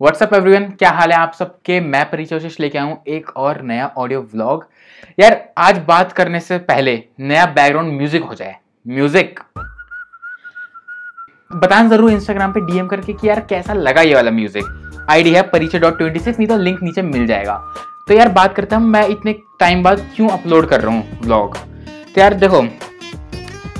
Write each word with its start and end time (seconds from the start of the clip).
WhatsApp 0.00 0.34
everyone 0.34 0.64
क्या 0.78 0.90
हाल 0.90 1.10
है 1.12 1.16
आप 1.18 1.32
सबके? 1.34 1.78
मैं 1.82 2.04
परिचय 2.10 2.50
लेके 2.60 2.78
आऊँ 2.78 2.96
एक 3.08 3.30
और 3.36 3.60
नया 3.62 3.86
ऑडियो 3.98 4.20
व्लॉग 4.32 4.66
यार, 5.18 5.42
आज 5.58 5.78
बात 5.88 6.12
करने 6.12 6.40
से 6.40 6.58
पहले 6.60 7.02
नया 7.20 7.46
बैकग्राउंड 7.48 7.92
म्यूज़िक 7.92 8.24
हो 8.24 8.34
जाए। 8.34 8.54
म्यूज़िक 8.86 9.40
बताना 11.50 11.88
ज़रूर 11.88 12.12
इंस्टाग्राम 12.12 12.52
पे 12.52 12.60
डीएम 12.62 12.86
करके 12.86 13.12
कि 13.12 13.28
यार 13.28 13.40
कैसा 13.50 13.74
लगा 13.74 14.02
ये 14.02 14.14
वाला 14.14 14.30
म्यूज़िक 14.30 15.06
आईडी 15.10 15.34
है 15.34 15.42
परिचय 15.50 15.78
डॉट 15.78 15.98
ट्वेंटी 15.98 16.20
सिक्स 16.20 16.38
नहीं 16.38 16.48
तो 16.48 16.56
लिंक 16.58 16.82
नीचे 16.82 17.02
मिल 17.02 17.26
जाएगा। 17.26 17.60
तो 18.08 18.14
यार, 18.14 18.28
बात 18.30 18.54
करते 18.56 18.76
हैं 18.76 18.82
मैं 18.82 19.06
इतने 19.08 19.32
टाइम 19.60 19.82
बाद 19.82 20.08
क्यों 20.16 20.28
अपलोड 20.30 20.68
कर 20.68 20.80
रहा 20.80 20.94
हूँ 20.94 21.20
व्लॉग 21.22 21.56
तो 21.56 22.20
यार, 22.20 22.34
देखो, 22.36 22.62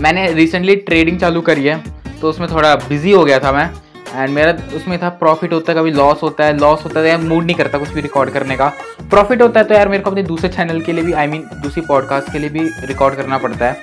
मैंने 0.00 0.32
रिसेंटली 0.34 0.76
ट्रेडिंग 0.78 1.18
चालू 1.20 1.40
करी 1.42 1.64
है 1.64 1.82
तो 2.20 2.28
उसमें 2.28 2.50
थोड़ा 2.50 2.74
बिज़ी 2.78 3.12
हो 3.12 3.24
गया 3.24 3.38
था 3.38 3.52
मैं। 3.52 3.70
एंड 4.14 4.30
मेरा 4.30 4.52
उसमें 4.76 4.98
था 5.02 5.08
प्रॉफिट 5.18 5.52
होता 5.52 5.72
है 5.72 5.78
कभी 5.78 5.90
लॉस 5.90 6.22
होता 6.22 6.44
है 6.44 6.56
लॉस 6.58 6.84
होता 6.84 7.00
है 7.00 7.08
यार 7.08 7.20
मूड 7.20 7.44
नहीं 7.44 7.56
करता 7.56 7.78
कुछ 7.78 7.88
भी 7.88 8.00
रिकॉर्ड 8.00 8.30
करने 8.30 8.56
का। 8.56 8.68
प्रॉफिट 9.10 9.42
होता 9.42 9.60
है 9.60 9.66
तो 9.66 9.74
यार 9.74 9.88
मेरे 9.88 10.02
को 10.02 10.10
अपने 10.10 10.22
दूसरे 10.22 10.48
चैनल 10.48 10.80
के 10.80 10.92
लिए 10.92 11.04
भी 11.04 11.12
आई 11.12 11.26
I 11.26 11.30
मीन 11.30 11.42
mean, 11.42 11.62
दूसरी 11.62 11.82
पॉडकास्ट 11.82 12.32
के 12.32 12.38
लिए 12.38 12.50
भी 12.50 12.68
रिकॉर्ड 12.82 13.16
करना 13.16 13.38
पड़ता 13.38 13.66
है। 13.66 13.76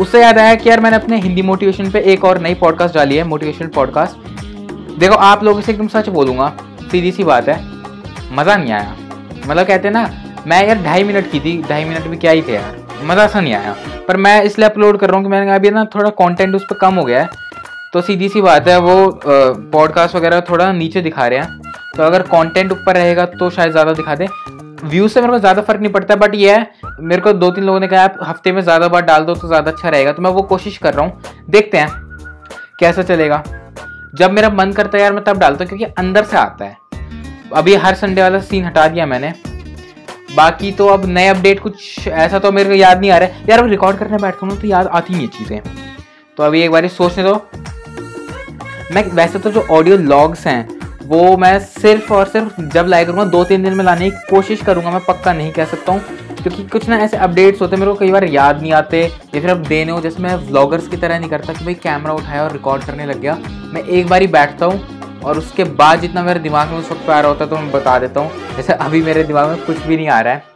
उससे 0.00 0.22
याद 0.22 0.38
आया 0.38 0.54
कि 0.54 0.68
यार 0.68 0.80
मैंने 0.80 0.96
अपने 0.96 1.20
हिंदी 1.20 1.42
मोटिवेशन 1.42 1.90
पे 1.90 2.00
एक 2.12 2.24
और 2.24 2.40
नई 2.40 2.54
पॉडकास्ट 2.54 2.94
डाली 2.94 3.16
है 3.16 3.24
मोटिवेशनल 3.24 3.68
पॉडकास्ट 3.74 4.98
देखो 4.98 5.14
आप 5.14 5.44
लोगों 5.44 5.60
से 5.60 5.72
एकदम 5.72 5.88
सच 5.88 6.08
बोलूँगा 6.10 6.52
सीधी 6.82 7.12
सी 7.12 7.24
बात 7.24 7.48
है 7.48 7.56
मज़ा 8.32 8.56
नहीं 8.56 8.72
आया। 8.72 8.96
मतलब 9.46 9.66
कहते 9.66 9.88
हैं 9.88 9.92
ना 9.94 10.10
मैं 10.46 10.66
यार 10.66 10.82
ढाई 10.82 11.04
मिनट 11.04 11.30
की 11.30 11.40
थी 11.40 11.60
ढाई 11.68 11.84
मिनट 11.84 12.06
में 12.06 12.18
क्या 12.20 12.30
ही 12.30 12.42
थे 12.42 12.52
यार 12.52 12.82
मज़ा 13.04 13.26
सा 13.26 13.40
नहीं 13.40 13.54
आया। 13.54 13.74
पर 14.08 14.16
मैं 14.16 14.42
इसलिए 14.42 14.68
अपलोड 14.68 14.98
कर 14.98 15.08
रहा 15.08 15.16
हूँ 15.16 15.24
कि 15.24 15.30
मैंने 15.30 15.52
अभी 15.52 15.70
ना 15.70 15.84
थोड़ा 15.94 16.10
कंटेंट 16.12 16.54
उस 16.54 16.64
पर 16.70 16.78
कम 16.78 16.94
हो 16.94 17.04
गया 17.04 17.22
है। 17.22 17.28
तो 17.94 18.00
सीधी 18.00 18.28
सी 18.28 18.40
बात 18.42 18.68
है, 18.68 18.78
वो 18.78 19.20
पॉडकास्ट 19.72 20.14
वगैरह 20.16 20.40
थोड़ा 20.48 20.70
नीचे 20.72 21.00
दिखा 21.00 21.26
रहे 21.26 21.38
हैं। 21.38 21.60
तो 21.96 22.02
अगर 22.02 22.22
कंटेंट 22.24 22.72
ऊपर 22.72 22.94
रहेगा 22.94 23.26
तो 23.28 23.50
शायद 23.50 23.72
ज़्यादा 23.72 23.92
दिखा 23.92 24.14
दे। 24.14 24.26
व्यूज़ 24.84 25.12
से 25.12 25.20
मेरे 25.20 25.32
को 25.32 25.38
ज़्यादा 25.38 25.62
फ़र्क 25.62 25.80
नहीं 25.80 25.92
पड़ता 25.92 26.16
बट 26.16 26.34
ये 26.34 26.52
है, 26.52 26.70
मेरे 27.00 27.22
को 27.22 27.32
दो 27.32 27.50
तीन 27.50 27.64
लोगों 27.64 27.80
ने 27.80 27.88
कहा, 27.88 28.02
आप 28.02 28.18
हफ़्ते 28.22 28.52
में 28.52 28.60
ज़्यादा 28.62 28.88
बार 28.88 29.02
डाल 29.02 29.24
दो 29.24 29.34
तो 29.34 29.48
ज़्यादा 29.48 29.70
अच्छा 29.70 29.88
रहेगा। 29.88 30.12
तो 30.12 30.22
मैं 30.22 30.30
वो 30.30 30.42
कोशिश 30.44 30.78
कर 30.78 30.94
रहा 30.94 31.06
हूँ। 31.06 31.22
देखते 31.50 31.78
हैं, 31.78 31.88
कैसा 32.80 33.02
चलेगा। 33.02 33.42
जब 34.14 34.32
मेरा 34.32 34.50
मन 34.50 34.72
करता 34.72 34.98
है, 34.98 35.02
यार, 35.02 35.12
मैं 35.12 35.24
तब 35.24 35.38
डालता 35.38 35.64
हूँ, 35.64 35.68
क्योंकि 35.68 35.94
अंदर 35.98 36.24
से 36.24 36.36
आता 36.36 36.64
है। 36.64 36.76
अभी 37.52 37.74
हर 37.76 37.94
संडे 37.94 38.22
वाला 38.22 38.38
सीन 38.40 38.64
हटा 38.64 38.88
दिया 38.88 39.06
मैंने। 39.06 39.32
बाकी 40.36 40.72
तो 40.72 40.86
अब 40.88 41.06
नए 41.06 41.28
अपडेट 41.28 41.60
कुछ 41.60 42.08
ऐसा 42.08 42.38
तो 42.38 42.52
मेरे 42.52 42.68
को 42.68 42.74
याद 42.74 43.00
नहीं 43.00 43.10
आ 43.10 43.18
रहा 43.18 43.28
है। 43.28 43.46
यार, 43.48 43.58
अब 43.58 43.66
रिकॉर्ड 43.66 43.98
करने 43.98 44.18
बैठता 44.18 44.46
हूँ 44.46 44.60
तो 44.60 44.66
याद 44.66 44.86
आती 44.88 45.14
नहीं 45.14 45.22
है 45.22 45.32
चीज़ें। 45.38 45.60
तो 46.36 46.42
अभी 46.42 46.62
एक 46.62 46.70
बार 46.70 46.86
सोचने 46.90 47.24
दो 47.24 47.34
मैं 48.92 49.04
वैसे 49.12 49.38
तो 49.38 49.50
जो 49.50 49.60
ऑडियो 49.70 49.96
लॉग्स 49.96 50.46
हैं, 50.46 50.68
वो 51.02 51.36
मैं 51.36 51.58
सिर्फ़ 51.60 52.12
और 52.14 52.26
सिर्फ़ 52.26 52.60
जब 52.62 52.86
लाइक 52.86 53.06
करूँगा 53.06 53.24
दो 53.26 53.42
तीन 53.44 53.62
दिन 53.62 53.74
में 53.74 53.84
लाने 53.84 54.10
की 54.10 54.16
कोशिश 54.30 54.62
करूँगा, 54.62 54.90
मैं 54.90 55.00
पक्का 55.04 55.32
नहीं 55.32 55.52
कह 55.52 55.64
सकता 55.64 55.92
हूँ, 55.92 56.00
क्योंकि 56.42 56.62
कुछ 56.64 56.88
ना 56.88 56.98
ऐसे 56.98 57.16
अपडेट्स 57.16 57.60
होते 57.62 57.76
हैं, 57.76 57.80
मेरे 57.80 57.92
को 57.92 57.98
कई 57.98 58.10
बार 58.12 58.24
याद 58.24 58.60
नहीं 58.60 58.72
आते, 58.72 59.02
या 59.02 59.40
फिर 59.40 59.50
अब 59.50 59.62
देने 59.66 59.92
हो, 59.92 60.00
जैसे 60.00 60.22
मैं 60.22 60.34
व्लॉगर्स 60.46 60.88
की 60.88 60.96
तरह 60.96 61.18
नहीं 61.18 61.30
करता 61.30 61.52
कि 61.52 61.64
भाई 61.64 61.74
कैमरा 61.74 62.12
उठाया 62.12 62.42
और 62.44 62.52
रिकॉर्ड 62.52 62.84
करने 62.84 63.06
लग 63.06 63.20
गया, 63.20 63.38
मैं 63.72 63.82
एक 63.82 64.08
बार 64.08 64.20
ही 64.20 64.26
बैठता 64.28 64.66
हूँ, 64.66 65.20
और 65.20 65.38
उसके 65.38 65.64
बाद 65.64 66.00
जितना 66.00 66.22
मेरे 66.22 66.40
दिमाग 66.40 66.68
में 66.68 66.78
उस 66.78 66.90
वक्त 66.90 67.10
आ 67.10 67.20
रहा 67.20 67.28
होता 67.28 67.44
है 67.44 67.50
तो 67.50 67.56
मैं 67.56 67.70
बता 67.72 67.98
देता 67.98 68.20
हूँ, 68.20 68.56
जैसे 68.56 68.72
अभी 68.72 69.02
मेरे 69.02 69.24
दिमाग 69.24 69.48
में 69.48 69.64
कुछ 69.66 69.78
भी 69.78 69.96
नहीं 69.96 70.08
आ 70.08 70.20
रहा 70.20 70.34
है। 70.34 70.52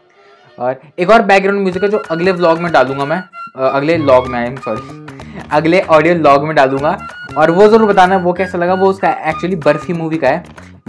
और 0.58 0.80
एक 0.98 1.10
और 1.10 1.22
बैकग्राउंड 1.22 1.62
म्यूज़िक 1.62 1.82
है, 1.82 1.88
जो 1.88 2.02
अगले 2.10 2.32
व्लॉग 2.32 2.58
में 2.58 2.72
डालूँगा 2.72 3.04
मैं 3.04 3.22
अगले 3.68 3.96
लॉग 3.98 4.26
में, 4.28 4.38
आई 4.38 4.46
एम 4.46 4.56
सॉरी, 4.58 5.06
अगले 5.52 5.80
ऑडियो 5.80 6.14
लॉग 6.16 6.44
में 6.44 6.54
डालूँगा 6.56 6.96
और 7.28 7.50
वो 7.50 7.66
ज़रूर 7.68 7.88
बताना 7.88 8.16
वो 8.18 8.32
कैसा 8.32 8.58
लगा, 8.58 8.74
वो 8.74 8.86
उसका 8.86 9.10
एक्चुअली 9.28 9.56
बर्फ़ी 9.58 9.94
मूवी 9.94 10.18
का 10.18 10.28
है। 10.28 10.44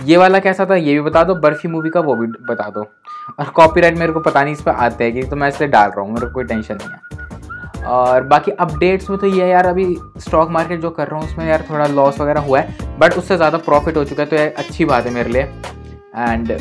ये 0.05 0.17
वाला 0.17 0.39
कैसा 0.39 0.65
था, 0.65 0.75
ये 0.75 0.93
भी 0.93 1.01
बता 1.01 1.23
दो, 1.23 1.35
बर्फ़ी 1.37 1.69
मूवी 1.69 1.89
का 1.89 1.99
वो 1.99 2.15
भी 2.15 2.27
बता 2.49 2.69
दो। 2.69 2.85
और 3.39 3.49
कॉपीराइट 3.51 3.97
मेरे 3.97 4.13
को 4.13 4.19
पता 4.21 4.43
नहीं 4.43 4.53
इस 4.53 4.61
पर 4.61 4.71
आते 4.73 5.03
हैं 5.03 5.13
कि 5.13 5.23
तो 5.23 5.35
मैं 5.35 5.47
इसलिए 5.49 5.69
डाल 5.69 5.89
रहा 5.89 6.01
हूँ, 6.01 6.13
मेरे 6.13 6.25
को 6.25 6.33
कोई 6.33 6.43
टेंशन 6.45 6.75
नहीं 6.75 6.89
है। 6.89 7.83
और 7.87 8.23
बाकी 8.25 8.51
अपडेट्स 8.53 9.09
में 9.09 9.17
तो 9.19 9.27
ये 9.27 9.47
यार, 9.47 9.65
अभी 9.67 9.95
स्टॉक 10.19 10.49
मार्केट 10.51 10.81
जो 10.81 10.89
कर 10.89 11.07
रहा 11.07 11.19
हूँ, 11.19 11.27
उसमें 11.27 11.45
यार 11.47 11.65
थोड़ा 11.69 11.85
लॉस 11.87 12.19
वगैरह 12.19 12.41
हुआ 12.41 12.59
है 12.59 12.97
बट 12.99 13.13
उससे 13.13 13.37
ज़्यादा 13.37 13.57
प्रॉफिट 13.59 13.97
हो 13.97 14.03
चुका 14.03 14.23
है 14.23 14.29
तो 14.29 14.35
यार 14.35 14.53
अच्छी 14.57 14.85
बात 14.85 15.05
है 15.05 15.13
मेरे 15.13 15.29
लिए। 15.29 15.41
एंड 16.17 16.57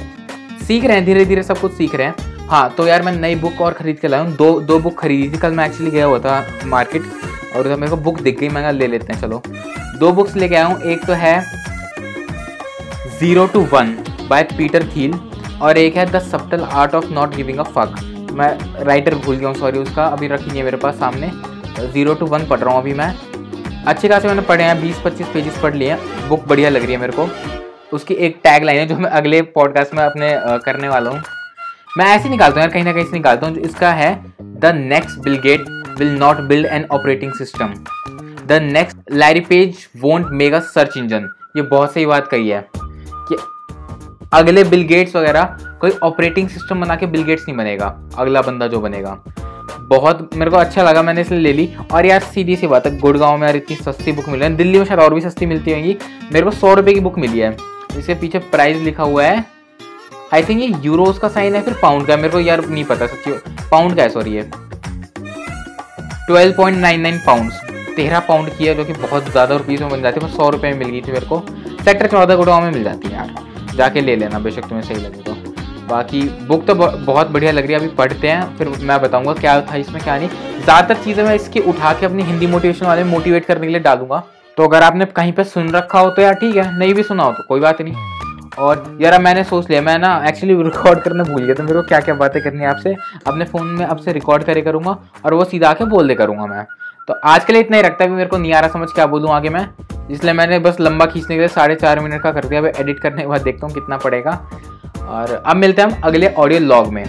सीख 0.61 0.85
रहे 0.85 0.97
हैं 0.97 1.05
धीरे 1.05 1.25
धीरे 1.25 1.43
सब 1.43 1.61
कुछ 1.61 1.73
सीख 1.73 1.95
रहे 1.95 2.07
हैं। 2.07 2.47
हाँ 2.49 2.69
तो 2.71 2.87
यार 2.87 3.03
मैं 3.03 3.13
नई 3.13 3.35
बुक 3.37 3.61
और 3.61 3.73
ख़रीद 3.73 3.99
के 3.99 4.09
लाया 4.09 4.23
हूँ। 4.23 4.37
दो 4.37 4.59
दो 4.61 4.79
बुक 4.79 4.99
खरीदी 4.99 5.29
थी, 5.29 5.39
कल 5.39 5.53
मैं 5.53 5.67
एक्चुअली 5.67 5.91
गया 5.91 6.07
हुआ 6.07 6.19
था 6.19 6.45
मार्केट 6.67 7.03
और 7.55 7.61
उधर 7.61 7.77
मेरे 7.77 7.91
को 7.91 7.97
बुक 7.99 8.21
दिख 8.21 8.39
गई 8.41 8.49
मैं 8.49 8.73
ले 8.73 8.87
लेते 8.87 9.13
हैं, 9.13 9.21
चलो। 9.21 9.43
दो 9.99 10.13
बुक्स 10.13 10.37
लेके 10.37 10.55
आया 10.55 10.65
हूँ, 10.65 10.81
एक 10.83 11.05
तो 11.07 11.13
है 11.15 11.41
zero 13.19 13.47
to 13.47 13.61
one 13.73 13.97
by 14.29 14.43
Peter 14.57 14.85
Thiel 14.89 15.15
और 15.63 15.79
एक 15.79 15.97
है 15.97 16.05
the 16.11 16.19
subtle 16.23 16.61
art 16.63 16.95
of 16.95 17.11
not 17.13 17.35
giving 17.37 17.59
a 17.59 17.63
fuck 17.65 17.95
मैं 18.33 18.85
राइटर 18.85 19.15
भूल 19.17 19.37
गया 19.37 19.49
हूँ 19.49 19.57
सॉरी 19.57 19.79
उसका 19.79 20.05
अभी 20.07 20.29
रखी 20.29 20.47
नहीं 20.47 20.59
है 20.59 20.65
मेरे 20.65 20.77
पास 20.77 20.95
सामने। 20.95 21.31
ज़ीरो 21.93 22.15
टू 22.15 22.27
वन 22.27 22.47
पढ़ 22.47 22.59
रहा 22.59 22.75
हूँ 22.75 22.81
अभी 22.81 22.95
मैं। 22.95 23.13
अच्छे 23.87 24.09
खासे 24.09 24.29
मैंने 24.29 24.43
पढ़े 24.43 24.65
हैं, 24.65 24.81
बीस 24.81 25.01
पच्चीस 25.05 25.27
पेजेस 25.35 25.59
पढ़ 25.63 25.75
लिए 25.75 25.91
हैं। 25.91 26.29
बुक 26.29 26.47
बढ़िया 26.49 26.71
लग 26.71 26.83
रही 26.83 26.93
है 26.93 26.99
मेरे 27.01 27.13
को। 27.13 27.29
उसकी 27.93 28.15
एक 28.17 28.41
टैग 28.45 28.65
लाइन 28.65 28.79
है 28.79 28.87
जो 28.87 28.97
मैं 28.97 29.11
अगले 29.11 29.41
पॉडकास्ट 29.43 29.95
में 29.95 30.03
अपने 30.05 30.33
करने 30.65 30.89
वाला 30.89 31.11
हूँ। 31.11 31.23
मैं 31.99 32.07
ऐसे 32.07 32.29
निकालता 32.29 32.55
हूँ 32.55 32.61
यार, 32.61 32.71
कहीं 32.71 32.85
ना 32.85 32.93
कहीं 32.93 33.05
से 33.05 33.13
निकालता 33.13 33.47
हूँ 33.47 33.57
इसका 33.59 33.93
है 33.93 34.15
the 34.43 34.73
next 34.77 35.19
Bill 35.19 35.37
will 35.99 36.19
not 36.19 36.37
build 36.37 36.67
an 36.67 36.87
operating 36.91 37.33
system 37.33 37.75
the 38.47 38.53
next 38.53 38.99
Larry 39.13 39.41
Page 39.41 39.89
won't 40.01 40.27
make 40.31 40.55
a 40.55 40.61
search 40.61 40.97
engine 40.97 41.29
ये 41.57 41.63
बहुत 41.63 41.93
सही 41.93 42.07
बात 42.07 42.29
कही 42.29 42.49
है। 42.49 42.69
कि 42.77 43.37
अगले 44.33 44.65
बिल 44.65 44.83
गेट्स 44.83 45.17
वगैरह 45.17 45.59
कोई 45.81 45.91
ऑपरेटिंग 45.91 46.49
सिस्टम 46.49 46.81
बना 46.81 46.97
के 46.97 47.07
बिल 47.07 47.23
गेट्स 47.23 47.43
नहीं 47.49 47.57
बनेगा। 47.57 48.11
अगला 48.19 48.43
बंदा 48.43 48.67
जो 48.67 48.81
बनेगा। 48.81 49.25
बहुत 49.81 50.31
मेरे 50.35 50.51
को 50.51 50.57
अच्छा 50.57 50.83
लगा, 50.83 51.03
मैंने 51.03 51.21
इसलिए 51.21 51.41
ले 51.41 51.53
ली। 51.53 51.75
और 51.93 52.07
यार, 52.07 52.21
सीधी 52.21 52.57
सी 52.57 52.67
बात 52.67 52.87
है, 52.87 52.99
गुड़गांव 52.99 53.39
में 53.39 53.47
यार 53.47 53.57
इतनी 53.57 53.77
सस्ती 53.77 54.13
बुक 54.13 54.29
मिल 54.29 54.41
रही 54.41 54.51
है। 54.51 54.57
दिल्ली 54.57 54.79
में 54.79 54.87
शायद 54.87 55.01
और 55.01 55.15
भी 55.15 55.21
सस्ती 55.21 55.47
मिलती 55.47 55.73
होंगी। 55.73 55.97
मेरे 56.33 56.45
को 56.45 56.51
सौ 56.51 56.75
रुपये 56.75 56.95
की 56.95 57.01
बुक 57.01 57.19
मिली 57.19 57.39
है। 57.39 57.57
इसके 57.99 58.15
पीछे 58.15 58.39
प्राइस 58.39 58.77
लिखा 58.77 59.03
हुआ 59.03 59.25
है। 59.25 59.45
आई 60.35 60.43
थिंक 60.43 60.61
ये 60.61 60.75
यूरोज 60.83 61.19
का 61.19 61.29
साइन 61.29 61.55
है, 61.55 61.63
फिर 61.63 61.75
पाउंड 61.83 62.07
का 62.07 62.17
मेरे 62.17 62.29
को 62.29 62.41
यार 62.41 62.65
नहीं 62.65 62.85
पता, 62.85 63.07
सच्ची 63.07 63.33
पाउंड 63.71 63.97
का 63.97 64.03
है 64.03 64.09
सॉरी 64.09 64.31
ये। 64.31 64.51
Twelve 66.29 66.53
point 66.57 66.79
nine 66.79 67.01
nine 67.01 67.19
pound 67.27 67.53
तेरह 67.97 68.21
पाउंड 68.21 68.49
की 68.57 68.67
है 68.67 68.75
जो 68.75 68.85
कि 68.85 68.93
बहुत 68.95 69.31
ज़्यादा 69.31 69.57
रुपीज़ 69.57 69.83
में 69.83 69.91
बन 69.91 70.03
जाती 70.03 70.21
है, 70.21 70.27
पर 70.27 70.33
सौ 70.33 70.49
रुपये 70.51 70.71
में 70.73 70.79
मिल 70.79 70.89
गई 70.89 71.01
थी 71.01 71.13
मेरे 71.13 71.27
को। 71.27 71.43
सेक्टर 71.85 72.07
चौदह 72.07 72.37
गुड़गांव 72.37 72.63
में 72.63 72.71
मिल 72.71 72.83
जाती 72.85 73.09
है 73.09 73.15
यार। 73.15 73.75
जाके 73.77 74.01
ले 74.01 74.17
लेना, 74.17 74.39
बेशक 74.39 74.69
तुम्हें 74.69 74.83
सही 74.83 74.97
लगे 74.97 75.23
तो। 75.23 75.35
बाकी 75.89 76.23
बुक 76.47 76.67
तो 76.67 76.75
बहुत 76.75 77.29
बढ़िया 77.29 77.53
लग 77.53 77.67
रही 77.67 77.73
है, 77.73 77.79
अभी 77.79 77.89
पढ़ते 77.97 78.29
हैं, 78.29 78.57
फिर 78.57 78.69
मैं 78.69 79.01
बताऊँगा 79.03 79.33
क्या 79.35 79.61
था 79.63 79.77
इसमें, 79.77 80.03
क्या 80.03 80.17
नहीं। 80.19 80.29
ज़्यादातर 80.29 81.03
चीज़ें 81.05 81.25
मैं 81.25 81.35
इसकी 81.35 81.61
उठा 81.63 81.93
के 81.93 82.07
अपनी 82.07 82.23
हिंदी 82.23 82.47
मोटिवेशन 82.47 82.87
वाले 82.87 83.05
मोटिवेट 83.07 83.45
करने 83.45 83.67
के 83.67 83.73
लिए 83.73 83.81
डालूँगा। 83.81 84.23
तो 84.57 84.65
अगर 84.65 84.83
आपने 84.83 85.05
कहीं 85.17 85.33
पर 85.33 85.45
सुन 85.47 85.71
रखा 85.71 86.01
हो 86.01 86.11
तो 86.11 86.23
यार 86.23 86.35
ठीक 86.35 86.57
है, 86.57 86.79
नहीं 86.79 86.95
भी 86.95 87.03
सुना 87.03 87.23
हो 87.23 87.33
तो 87.33 87.43
कोई 87.49 87.61
बात 87.61 87.83
नहीं। 87.83 87.95
और 88.59 88.99
यार 89.01 89.21
मैंने 89.23 89.43
सोच 89.45 89.69
लिया, 89.71 89.81
मैं 89.83 89.99
ना 89.99 90.09
एक्चुअली 90.29 90.55
रिकॉर्ड 90.63 91.01
करना 91.01 91.25
भूल 91.25 91.43
गया 91.43 91.55
तो 91.55 91.63
मेरे 91.63 91.75
को 91.75 91.83
क्या 91.89 92.01
क्या 92.01 92.15
बातें 92.17 92.43
करनी 92.43 92.61
है 92.61 92.69
आपसे। 92.69 92.95
अपने 93.27 93.45
फ़ोन 93.45 93.67
में 93.69 93.85
आपसे 93.87 94.13
रिकॉर्ड 94.13 94.45
करे 94.45 94.63
करूँगा 94.63 94.97
और 95.25 95.35
वो 95.35 95.45
सीधा 95.45 95.69
आके 95.71 95.85
बोल 95.87 96.09
दे 96.09 96.15
करूँगा 96.15 96.47
मैं। 96.47 96.65
तो 97.09 97.15
आज 97.25 97.45
के 97.45 97.53
लिए 97.53 97.63
इतना 97.63 97.77
ही 97.77 97.83
रखता 97.83 98.05
है 98.05 98.11
मेरे 98.11 98.29
को 98.29 98.39
नहीं 98.39 98.53
आ 98.53 98.61
रहा 98.61 98.71
समझ 98.71 98.89
क्या 98.89 99.07
बोलूँ 99.07 99.31
आगे 99.33 99.51
मैं। 99.51 99.69
इसलिए 100.11 100.33
मैंने 100.33 100.59
बस 100.59 100.81
लंबा 100.81 101.07
खींचने 101.07 101.35
के 101.35 101.39
लिए 101.39 101.49
साढ़े 101.49 101.75
चार 101.77 102.01
मिनट 102.01 102.23
का 102.23 102.33
कर 102.33 102.45
दिया 102.45 102.61
अब 102.61 102.67
एडिट 102.69 102.99
करने 103.01 103.23
के 103.23 103.29
बाद 103.29 103.43
देखता 103.43 103.67
हूँ 103.67 103.75
कितना 103.75 103.97
पड़ेगा। 103.99 104.41
और 105.01 105.33
अब 105.37 105.57
मिलते 105.57 105.83
हैं 105.83 105.89
हम 105.89 106.01
अगले 106.05 106.29
ऑडियो 106.29 106.61
लॉग 106.61 106.93
में। 106.93 107.05